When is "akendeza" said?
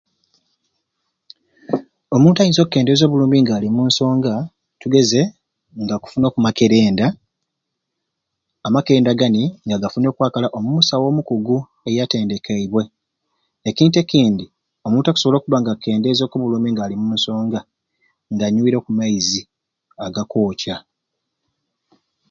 15.73-16.21